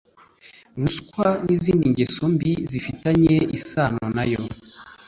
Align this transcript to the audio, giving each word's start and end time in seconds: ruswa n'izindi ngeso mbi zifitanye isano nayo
ruswa 0.79 1.27
n'izindi 1.45 1.85
ngeso 1.91 2.23
mbi 2.33 2.51
zifitanye 2.71 3.35
isano 3.57 4.03
nayo 4.15 4.41